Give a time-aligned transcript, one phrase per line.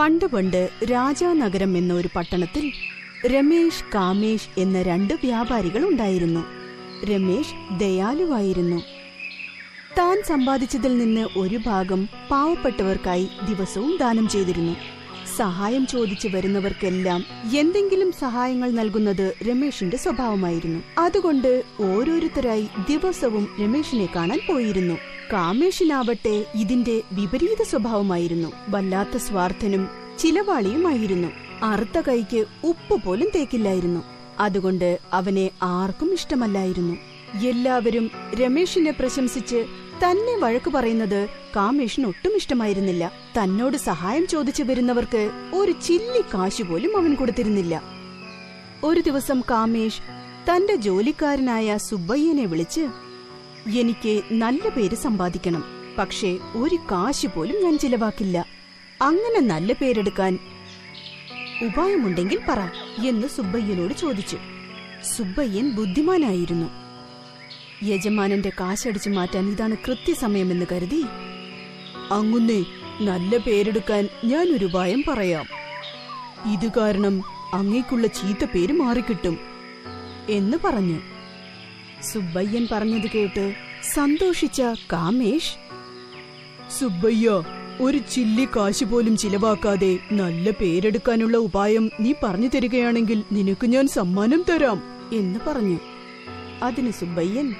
[0.00, 2.72] പണ്ട് പണ്ട് രാജാനഗരം എന്ന ഒരു പട്ടണത്തിൽ
[3.26, 6.42] രമേശ് കാമേഷ് എന്ന രണ്ട് വ്യാപാരികൾ ഉണ്ടായിരുന്നു.
[7.06, 8.76] രമേശ് ദയാലുവായിരുന്നു.
[9.98, 14.95] താൻ സമ്പാദിച്ചതിൽ നിന്ന് ഒരു ഭാഗം പാവപ്പെട്ടവർക്കായി ദിവസവും ദാനം ചെയ്തിരുന്നു.
[15.36, 17.24] സഹായം ചോദിച്ചു വരുന്നവർക്കെല്ലാം
[17.56, 20.80] എന്തെങ്കിലും സഹായങ്ങൾ നൽകുന്നത് രമേഷിന്റെ സ്വഭാവമായിരുന്നു.
[20.98, 24.94] അതുകൊണ്ട് ഓരോരുത്തരായി ദിവസവും രമേഷിനെ കാണാൻ പോയിരുന്നു.
[25.32, 28.52] കാമേഷിനാവട്ടെ ഇതിന്റെ വിപരീത സ്വഭാവമായിരുന്നു.
[28.68, 31.28] വല്ലാത്ത സ്വാർത്ഥനും ചിലവാളിയുമായിരുന്നു.
[31.62, 34.00] അറുത്ത കൈക്ക് ഉപ്പ് പോലും തേക്കില്ലായിരുന്നു.
[34.40, 36.96] അതുകൊണ്ട് അവനെ ആർക്കും ഇഷ്ടമല്ലായിരുന്നു.
[37.34, 39.66] എല്ലാവരും രമേഷിനെ പ്രശംസിച്ച്
[40.04, 43.12] തന്നെ വഴക്കു പറയുന്നത് കാമേഷിന് ഒട്ടും ഇഷ്ടമായിരുന്നില്ല.
[43.38, 47.82] തന്നോട് സഹായം ചോദിച്ചു വരുന്നവർക്ക് ഒരു ചില്ലി കാശു പോലും അവൻ കൊടുത്തിരുന്നില്ല.
[48.84, 50.02] ഒരു ദിവസം കാമേഷ്
[50.50, 52.80] തന്റെ ജോലിക്കാരനായ സുബ്ബയ്യനെ വിളിച്ച്
[53.78, 55.64] എനിക്ക് നല്ല പേര് സമ്പാദിക്കണം
[55.98, 58.46] പക്ഷേ ഒരു കാശ് പോലും ഞാൻ ചിലവാക്കില്ല.
[59.02, 60.38] അങ്ങനെ നല്ല പേരെടുക്കാൻ
[61.62, 62.60] ഉപായമുണ്ടെങ്കിൽ പറ
[63.06, 64.36] എന്ന് സുബ്ബയ്യനോട് ചോദിച്ചു.
[65.16, 66.85] സുബ്ബയ്യൻ ബുദ്ധിമാനായിരുന്നു.
[67.84, 71.02] യജമാനന്റെ കാശടിച്ചു മാറ്റാൻ ഇതാണ് കൃത്യസമയമെന്ന് കരുതി.
[72.10, 72.64] അങ്ങുന്നേ
[73.00, 75.46] നല്ല പേരെടുക്കാൻ ഞാൻ ഒരു ഉപായം പറയാം.
[76.52, 77.22] ഇത് കാരണം
[77.54, 79.38] അങ്ങേക്കുള്ള ചീത്ത പേര് മാറിക്കിട്ടും
[80.28, 81.00] എന്ന് പറഞ്ഞു.
[82.02, 83.54] സുബ്ബയ്യൻ പറഞ്ഞത് കേട്ട്
[83.92, 85.54] സന്തോഷിച്ച കാമേഷ്
[86.78, 87.42] സുബ്ബയ്യ
[87.80, 94.82] ഒരു ചില്ലി കാശ് പോലും ചിലവാക്കാതെ നല്ല പേരെടുക്കാനുള്ള ഉപായം നീ പറഞ്ഞു തരികയാണെങ്കിൽ നിനക്ക് ഞാൻ സമ്മാനം തരാം
[95.12, 95.95] എന്ന് പറഞ്ഞു.
[96.62, 97.54] അതിന് സുബ്ബയ്യൻ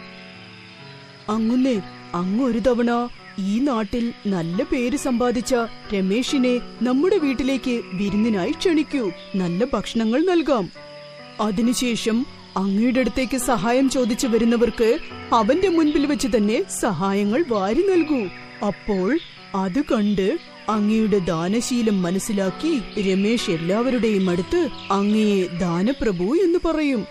[1.28, 1.80] അങ്ങുന്നേ
[2.14, 5.54] അങ്ങൊരു തവണ ഈ നാട്ടിൽ നല്ല പേര് സമ്പാദിച്ച
[5.94, 9.10] രമേഷിനെ നമ്മുടെ വീട്ടിലേക്ക് വിരുന്നിനായി ക്ഷണിക്കൂ.
[9.34, 10.70] നല്ല ഭക്ഷണങ്ങൾ നൽകാം.
[11.40, 14.98] അതിനുശേഷം അങ്ങയുടെ അടുത്തേക്ക് സഹായം ചോദിച്ചു വരുന്നവർക്ക്
[15.32, 18.20] അവന്റെ മുൻപിൽ വെച്ച് തന്നെ സഹായങ്ങൾ വാരി നൽകൂ.
[18.66, 19.18] അപ്പോൾ
[19.54, 20.38] അത് കണ്ട്
[20.68, 27.06] അങ്ങയുടെ ദാനശീലം മനസ്സിലാക്കി രമേശ് എല്ലാവരുടെയും അടുത്ത് അങ്ങയെ ദാനപ്രഭു എന്ന് പറയും.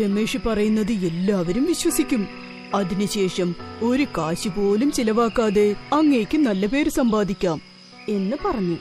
[0.00, 2.26] രമേശ് പറയുന്നത് എല്ലാവരും വിശ്വസിക്കും.
[2.74, 7.60] അതിനുശേഷം ഒരു കാശ് പോലും ചിലവാക്കാതെ അങ്ങേക്ക് നല്ല പേര് സമ്പാദിക്കാം
[8.08, 8.76] എന്ന് പറഞ്ഞു.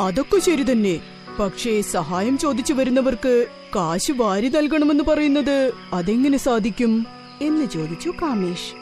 [0.00, 1.00] അതൊക്കെ ശരി തന്നെ.
[1.40, 3.46] പക്ഷേ സഹായം ചോദിച്ചു വരുന്നവർക്ക്
[3.76, 7.06] കാശ് വാരി നൽകണമെന്ന് പറയുന്നത് അതെങ്ങനെ സാധിക്കും
[7.42, 8.74] എന്ന് ചോദിച്ചു കാമേഷ്.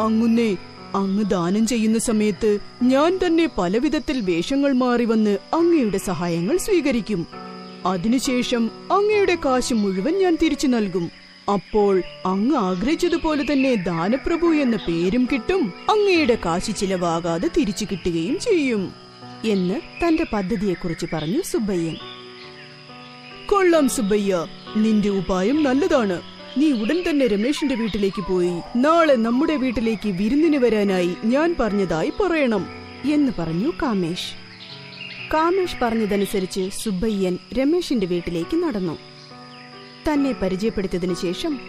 [0.00, 0.56] അങ്ങുന്നേ
[0.94, 7.43] അങ്ങ് ദാനം ചെയ്യുന്ന സമയത്ത് ഞാൻ തന്നെ പലവിധത്തിൽ വേഷങ്ങൾ മാറി വന്ന് അങ്ങയുടെ സഹായങ്ങൾ സ്വീകരിക്കും.
[7.86, 11.10] അതിനുശേഷം അങ്ങയുടെ കാശ് മുഴുവൻ ഞാൻ തിരിച്ചു നൽകും.
[11.52, 18.92] അപ്പോൾ അങ്ങ് ആഗ്രഹിച്ചതുപോലെ തന്നെ ദാനപ്രഭു എന്ന പേരും കിട്ടും അങ്ങയുടെ കാശ് ചിലവാകാതെ തിരിച്ചു കിട്ടുകയും ചെയ്യും
[19.44, 21.96] എന്ന് തന്റെ പദ്ധതിയെക്കുറിച്ച് പറഞ്ഞു സുബ്ബയ്യൻ.
[23.46, 24.46] കൊള്ളാം സുബ്ബയ്യ
[24.76, 26.22] നിന്റെ ഉപായം നല്ലതാണ്.
[26.58, 32.66] നീ ഉടൻ തന്നെ രമേശിന്റെ വീട്ടിലേക്ക് പോയി നാളെ നമ്മുടെ വീട്ടിലേക്ക് വിരുന്നിന് വരാനായി ഞാൻ പറഞ്ഞതായി പറയണം
[33.12, 34.43] എന്ന് പറഞ്ഞു കാമേഷ്.
[35.32, 38.98] കാമേഷ് പറഞ്ഞതനുസരിച്ച് സുബ്ബയ്യൻ രമേശിന്റെ വീട്ടിലേക്ക് നടന്നു.
[40.08, 41.60] തന്നെ പരിചയപ്പെടുത്തിയതിനു ശേഷം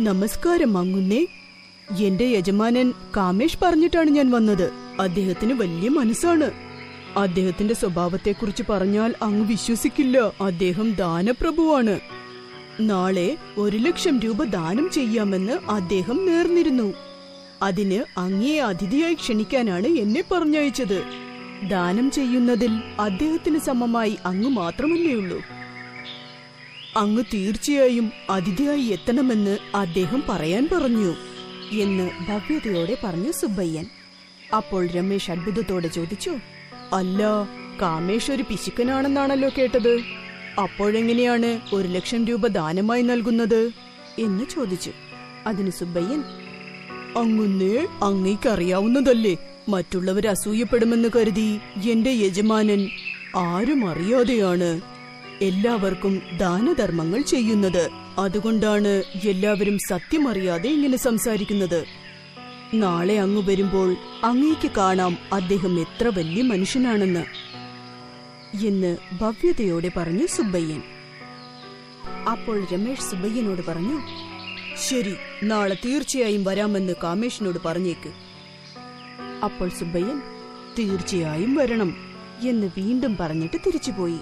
[0.00, 1.26] നമസ്കാരം അങ്ങുന്നേ
[2.00, 4.70] എന്റെ യജമാനൻ കാമേഷ് പറഞ്ഞിട്ടാണ് ഞാൻ വന്നത്.
[5.00, 6.50] അദ്ദേഹത്തിന് വലിയ മനസ്സാണ്.
[7.18, 10.18] അദ്ദേഹത്തിന്റെ സ്വഭാവത്തെക്കുറിച്ച് പറഞ്ഞാൽ അങ്ങ് വിശ്വസിക്കില്ല.
[10.40, 12.00] അദ്ദേഹം ദാനപ്രഭുവാണ്.
[12.80, 16.94] നാളെ ഒരു ലക്ഷം രൂപ ദാനം ചെയ്യാമെന്ന് അദ്ദേഹം നേർന്നിരുന്നു.
[17.62, 21.27] അതിന് അങ്ങയെ അതിഥിയായി ക്ഷണിക്കാനാണ് എന്നെ പറഞ്ഞയച്ചത്.
[21.66, 22.70] ദാനം ചെയ്യുന്നതിൽ
[23.00, 25.42] അദ്ദേഹത്തിന് സമമായി അങ്ങ് മാത്രമല്ലേയുള്ളൂ
[26.96, 31.14] അങ്ങ് തീർച്ചയായും അതിഥിയായി എത്തണമെന്ന് അദ്ദേഹം പറയാൻ പറഞ്ഞു
[31.72, 33.86] എന്ന് ഭവ്യതയോടെ പറഞ്ഞു സുബ്ബയ്യൻ.
[34.56, 36.30] അപ്പോൾ രമേശ് അത്ഭുതത്തോടെ ചോദിച്ചു
[36.92, 37.22] അല്ല
[37.82, 40.00] കാമേഷ് ഒരു പിശുക്കനാണെന്നാണല്ലോ കേട്ടത്.
[40.62, 43.70] അപ്പോഴെങ്ങനെയാണ് ഒരു ലക്ഷം രൂപ ദാനമായി നൽകുന്നത്?
[44.18, 44.92] എന്ന് ചോദിച്ചു.
[45.46, 46.24] അതിന് സുബ്ബയ്യൻ
[47.16, 49.36] അങ്ങുന്നേ അങ്ങേക്കറിയാവുന്നതല്ലേ.
[49.68, 51.58] മറ്റുള്ളവർ അസൂയപ്പെടുമെന്ന് കരുതി
[51.90, 52.88] എന്റെ യജമാനൻ
[53.36, 54.80] ആരും അറിയാതെയാണ്
[55.42, 57.90] എല്ലാവർക്കും ദാനധർമ്മങ്ങൾ ചെയ്യുന്നത്.
[58.18, 61.84] അതുകൊണ്ടാണ് എല്ലാവരും സത്യമറിയാതെ ഇങ്ങനെ സംസാരിക്കുന്നത്.
[62.74, 67.24] നാളെ അങ്ങ് വരുമ്പോൾ അങ്ങേക്ക് കാണാം അദ്ദേഹം എത്ര വലിയ മനുഷ്യനാണെന്ന്.
[68.66, 70.82] എന്ന് ഭവ്യതയോടെ പറഞ്ഞു സുബ്ബയ്യൻ.
[72.32, 74.00] അപ്പോൾ രമേഷ് സുബ്ബയ്യനോട് പറഞ്ഞു
[74.88, 78.27] ശരി നാളെ തീർച്ചയായും വരാമെന്ന് കാമേഷിനോട് പറഞ്ഞേക്ക്.
[79.44, 80.20] അപ്പോൾ സുബ്ബയ്യൻ
[80.78, 81.96] തീർച്ചയായും വരണം
[82.48, 84.18] എന്ന് വീണ്ടും പറഞ്ഞിട്ട് തിരിച്ചുപോയി.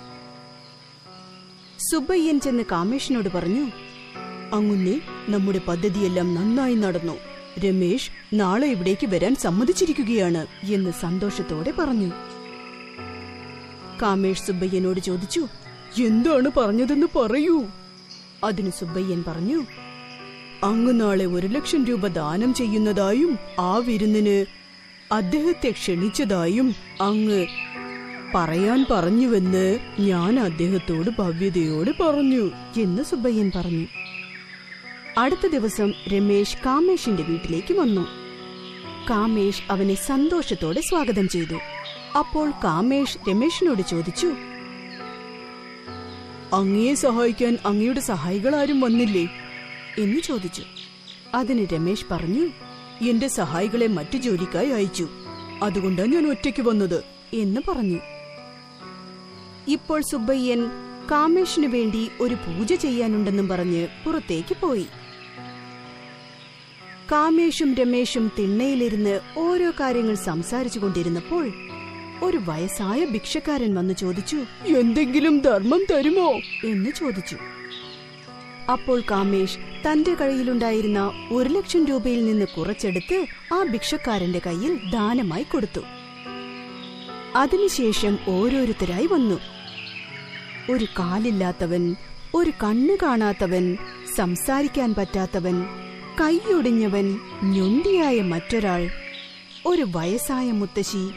[1.93, 3.65] സുബ്ബയ്യൻ ചെന്ന് കാമേഷിനോട് പറഞ്ഞു
[4.53, 7.17] അങ്ങുന്നേ നമ്മുടെ പദ്ധതിയെല്ലാം നന്നായി നടന്നു.
[7.59, 12.11] രമേഷ് നാളെ ഇവിടേക്ക് വരാൻ സമ്മതിച്ചിരിക്കുകയാണ് എന്ന് സന്തോഷത്തോടെ പറഞ്ഞു.
[14.03, 15.49] കാമേഷ് സുബ്ബയ്യനോട് ചോദിച്ചു
[16.03, 17.65] എന്താണ് പറഞ്ഞതെന്ന് പറയൂ?
[18.45, 19.67] അതിന് സുബ്ബയ്യൻ പറഞ്ഞു
[20.65, 24.66] അങ്ങ് നാളെ ഒരു ലക്ഷം രൂപ ദാനം ചെയ്യുന്നതായും ആ വിരുന്നിന്
[25.13, 27.47] അദ്ദേഹത്തെ ക്ഷണിച്ചതായും അങ്ങ്
[28.35, 32.51] പറയാൻ പറഞ്ഞുവെന്ന് ഞാൻ അദ്ദേഹത്തോട് ഭവ്യതയോട് പറഞ്ഞു
[32.81, 33.87] എന്ന് സുബ്ബയ്യൻ പറഞ്ഞു.
[35.19, 38.07] അടുത്ത ദിവസം രമേശ് കാമേഷിന്റെ വീട്ടിലേക്ക് വന്നു.
[39.11, 41.55] കാമേഷ് അവനെ സന്തോഷത്തോടെ സ്വാഗതം ചെയ്തു.
[42.19, 44.27] അപ്പോൾ കാമേഷ് രമേശിനോട് ചോദിച്ചു
[46.53, 49.29] അങ്ങയെ സഹായിക്കാൻ അങ്ങയുടെ സഹായികളാരും വന്നില്ലേ?
[49.99, 50.63] എന്ന് ചോദിച്ചു.
[51.35, 52.66] അതിന് രമേശ് പറഞ്ഞു
[53.03, 55.09] എന്റെ സഹായികളെ മറ്റു ജോലിക്കായി അയച്ചു.
[55.63, 57.99] അതുകൊണ്ടാണ് ഞാൻ ഒറ്റയ്ക്ക് വന്നത് എന്ന് പറഞ്ഞു.
[59.69, 60.67] ഇപ്പോൾ സുബ്ബയ്യൻ
[61.11, 64.87] കാമേഷിനു വേണ്ടി ഒരു പൂജ ചെയ്യാനുണ്ടെന്നും പറഞ്ഞ് പുറത്തേക്ക് പോയി.
[67.13, 71.53] കാമേഷും രമേഷും തിണ്ണയിലിരുന്ന് ഓരോ കാര്യങ്ങൾ സംസാരിച്ചു കൊണ്ടിരുന്നപ്പോൾ
[72.23, 76.33] ഒരു വയസ്സായ ഭിക്ഷക്കാരൻ വന്നു ചോദിച്ചു എന്തെങ്കിലും ധർമ്മം തരുമോ?
[76.65, 77.37] എന്ന് ചോദിച്ചു.
[78.71, 85.81] അപ്പോൾ കാമേഷ് തന്റെ കയ്യിലുണ്ടായിരുന്ന ഒരു ലക്ഷം രൂപയിൽ നിന്ന് കുറച്ചെടുത്ത് ആ ഭിക്ഷക്കാരന്റെ കയ്യിൽ ദാനമായി കൊടുത്തു.
[87.37, 89.39] അതിനുശേഷം ഓരോരുത്തരായി വന്നു.
[90.73, 91.95] ഒരു കാലില്ലാത്തവൻ
[92.35, 93.77] ഒരു കണ്ണ് കാണാത്തവൻ
[94.17, 95.65] സംസാരിക്കാൻ പറ്റാത്തവൻ
[96.21, 98.91] കൈയൊടിഞ്ഞവൻ ഞൊണ്ടിയായ മറ്റൊരാൾ
[99.67, 101.11] ഒരു വയസ്സായ മുത്തശ്ശി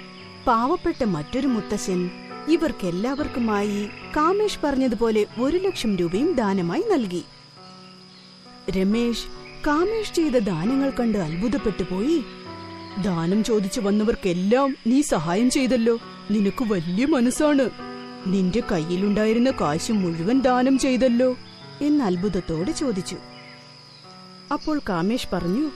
[0.47, 2.09] പാവപ്പെട്ട മറ്റൊരു മുത്തശ്ശൻ
[2.47, 7.23] ഇവർക്കെല്ലാവർക്കുമായി കാമേഷ് പറഞ്ഞതുപോലെ ഒരു ലക്ഷം രൂപയും ദാനമായി നൽകി.
[8.77, 9.25] രമേശ്
[9.67, 12.23] കാമേഷ് ചെയ്ത ദാനങ്ങൾ കണ്ട് അത്ഭുതപ്പെട്ടു പോയി.
[13.01, 15.99] ദാനം ചോദിച്ചു വന്നവർക്കെല്ലാം നീ സഹായം ചെയ്തല്ലോ.
[16.31, 17.69] നിനക്ക് വലിയ മനസ്സാണ്.
[18.27, 21.37] നിന്റെ കയ്യിലുണ്ടായിരുന്ന കാശ് മുഴുവൻ ദാനം ചെയ്തല്ലോ
[21.81, 23.17] എന്ന് അത്ഭുതത്തോടെ ചോദിച്ചു.
[24.53, 25.71] അപ്പോൾ കാമേഷ് പറഞ്ഞു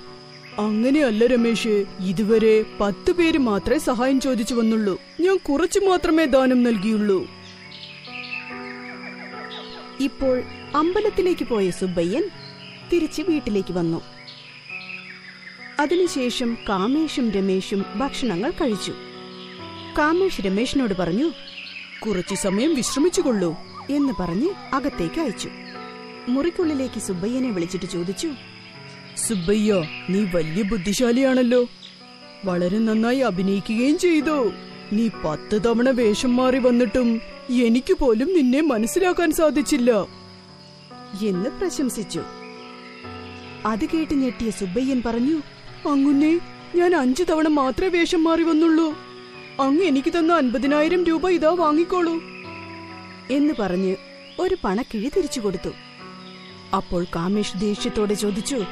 [0.60, 5.02] അങ്ങനെയല്ല രമേശ് ഇതുവരെ പത്ത് പേര് മാത്രമേ സഹായം ചോദിച്ചു വന്നുള്ളൂ.
[5.20, 7.28] ഞാൻ കുറച്ചു മാത്രമേ ദാനം നൽകിയുള്ളൂ.
[10.00, 10.44] ഇപ്പോൾ
[10.76, 12.30] അമ്പലത്തിലേക്ക് പോയ സുബ്ബയ്യൻ
[12.94, 14.02] തിരിച്ച് വീട്ടിലേക്ക് വന്നു.
[15.80, 18.94] അതിനുശേഷം കാമേഷും രമേശും ഭക്ഷണങ്ങൾ കഴിച്ചു.
[19.98, 21.32] കാമേഷ് രമേശിനോട് പറഞ്ഞു
[22.06, 23.58] കുറച്ചു സമയം വിശ്രമിച്ചുകൊള്ളൂ
[23.90, 25.50] എന്ന് പറഞ്ഞ് അകത്തേക്ക് അയച്ചു.
[26.28, 28.30] മുറിക്കുള്ളിലേക്ക് സുബ്ബയ്യനെ വിളിച്ചിട്ട് ചോദിച്ചു
[29.18, 29.74] സുബ്ബയ്യ
[30.10, 31.68] നീ വലിയ ബുദ്ധിശാലിയാണല്ലോ.
[32.46, 34.52] വളരെ നന്നായി അഭിനയിക്കുകയും ചെയ്തു.
[34.94, 39.92] നീ പത്ത് തവണ വേഷം മാറി വന്നിട്ടും എനിക്ക് പോലും നിന്നെ മനസ്സിലാക്കാൻ സാധിച്ചില്ല
[41.28, 42.24] എന്ന് പ്രശംസിച്ചു.
[43.66, 45.42] അത് കേട്ട് ഞെട്ടിയ സുബ്ബയ്യൻ പറഞ്ഞു
[45.90, 46.40] അങ്ങുന്നെ
[46.76, 48.94] ഞാൻ അഞ്ചു തവണ മാത്രമേ വേഷം മാറി വന്നുള്ളൂ.
[49.62, 52.14] അങ്ങ് എനിക്ക് തന്ന അൻപതിനായിരം രൂപ ഇതാ വാങ്ങിക്കോളൂ.
[53.32, 53.96] എന്ന് പറഞ്ഞ്
[54.40, 55.70] ഒരു പണക്കിഴി തിരിച്ചു കൊടുത്തു.
[56.76, 58.66] അപ്പോൾ കാമേഷ് ദേഷ്യത്തോടെ ചോദിച്ചു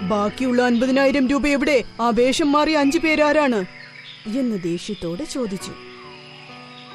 [0.00, 1.84] ബാക്കിയുള്ള അൻപതിനായിരം രൂപ എവിടെ?
[2.00, 3.64] ആ വേഷം മാറിയ അഞ്ചു പേരാരാണ്?
[4.38, 5.72] എന്ന് ദേഷ്യത്തോടെ ചോദിച്ചു.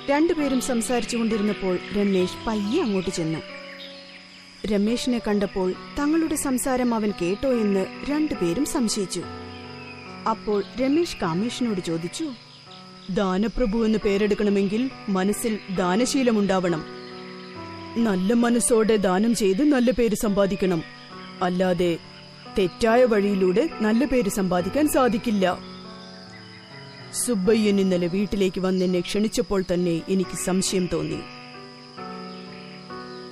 [0.10, 3.59] രണ്ടുപേരും സംസാരിച്ചു കൊണ്ടിരുന്നപ്പോൾ രമേശ് പയ്യെ അങ്ങോട്ട് ചെന്നു.
[4.66, 9.24] രമേശിനെ കണ്ടപ്പോൾ തങ്ങളുടെ സംസാരം അവൻ കേട്ടോ എന്ന് രണ്ടുപേരും സംശയിച്ചു.
[10.30, 12.32] അപ്പോൾ രമേശ് കാമേഷിനോട് ചോദിച്ചു
[13.10, 16.84] ദാനപ്രഭു എന്ന് പേരെടുക്കണമെങ്കിൽ മനസ്സിൽ ദാനശീലമുണ്ടാവണം
[17.98, 20.84] നല്ല മനസ്സോടെ ദാനം ചെയ്ത് നല്ല പേര് സമ്പാദിക്കണം.
[21.42, 21.98] അല്ലാതെ
[22.58, 25.60] തെറ്റായ വഴിയിലൂടെ നല്ല പേര് സമ്പാദിക്കാൻ സാധിക്കില്ല.
[27.14, 31.39] സുബ്ബയ്യൻ ഇന്നലെ വീട്ടിലേക്ക് വന്നെന്നെ ക്ഷണിച്ചപ്പോൾ തന്നെ എനിക്ക് സംശയം തോന്നി.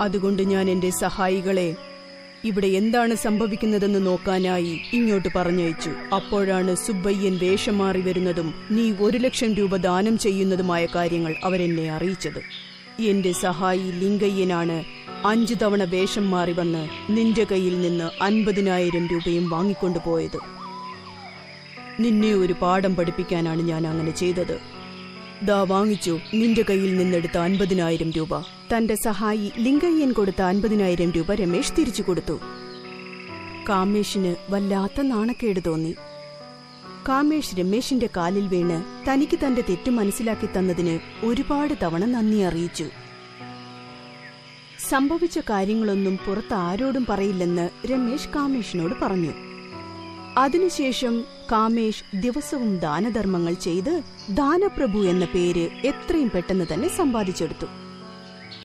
[0.02, 1.76] അതുകൊണ്ട് ഞാൻ എന്റെ സഹായികളെ
[2.44, 5.90] ഇവിടെ എന്താണ് സംഭവിക്കുന്നതെന്ന് നോക്കാനായി ഇങ്ങോട്ട് പറഞ്ഞയച്ചു.
[6.16, 12.42] അപ്പോഴാണ് സുബ്ബയ്യൻ വേഷം മാറി വരുന്നതും നീ ഒരു ലക്ഷം രൂപ ദാനം ചെയ്യുന്നതുമായ കാര്യങ്ങൾ അവരെന്നെ അറിയിച്ചത്.
[13.02, 14.84] എന്റെ സഹായി ലിംഗയ്യനാണ്
[15.25, 20.39] അഞ്ചു തവണ വേഷം മാറി വന്ന് നിന്റെ കയ്യിൽ നിന്ന് അൻപതിനായിരം രൂപയും വാങ്ങിക്കൊണ്ടു പോയത്.
[22.00, 24.60] നിന്നെ ഒരു പാഠം പഠിപ്പിക്കാനാണ് ഞാൻ അങ്ങനെ ചെയ്തത്.
[25.44, 28.57] ദാ വാങ്ങിച്ചു നിന്റെ കയ്യിൽ നിന്നെടുത്ത അൻപതിനായിരം രൂപ.
[28.74, 32.39] തന്റെ സഹായി ലിംഗയ്യൻ കൊടുത്ത അൻപതിനായിരം രൂപ രമേശ് തിരിച്ചു കൊടുത്തു.
[33.69, 35.95] കാമേഷിന് വല്ലാത്ത നാണക്കേട് തോന്നി.
[37.09, 42.86] കാമേഷ് രമേശിന്റെ കാലിൽ വീണ് തനിക്ക് തന്റെ തെറ്റ് മനസ്സിലാക്കി തന്നതിന് ഒരുപാട് തവണ നന്ദി അറിയിച്ചു.
[44.89, 49.31] സംഭവിച്ച കാര്യങ്ങളൊന്നും പുറത്ത് ആരോടും പറയില്ലെന്ന് രമേശ് കാമേഷിനോട് പറഞ്ഞു.
[50.38, 57.87] അതിനുശേഷം കാമേഷ് ദിവസവും ദാനധർമ്മങ്ങൾ ചെയ്ത് ദാനപ്രഭു എന്ന പേര് എത്രയും പെട്ടെന്ന് തന്നെ സമ്പാദിച്ചെടുത്തു.